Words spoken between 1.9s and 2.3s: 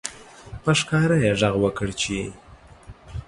چې